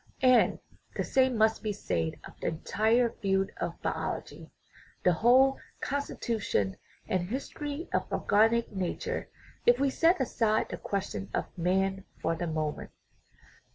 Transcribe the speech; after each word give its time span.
And 0.23 0.57
the 0.95 1.03
same 1.03 1.37
must 1.37 1.61
be 1.61 1.71
said 1.71 2.15
of 2.25 2.33
the 2.39 2.47
entire 2.47 3.11
field 3.11 3.51
of 3.57 3.79
biology, 3.83 4.49
the 5.03 5.13
whole 5.13 5.59
constitution 5.79 6.77
and 7.07 7.29
his 7.29 7.49
tory 7.49 7.87
of 7.93 8.11
organic 8.11 8.71
nature, 8.71 9.29
if 9.67 9.79
we 9.79 9.91
set 9.91 10.19
aside 10.19 10.69
the 10.69 10.77
question 10.77 11.29
of 11.35 11.55
man 11.55 12.03
for 12.19 12.33
the 12.35 12.47
moment. 12.47 12.89